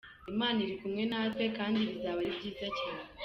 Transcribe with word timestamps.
Imana 0.31 0.57
irikumwe 0.65 1.03
natwe 1.11 1.43
kandi 1.57 1.79
bizaba 1.89 2.17
ari 2.23 2.37
byiza 2.37 2.67
cyane. 2.79 3.07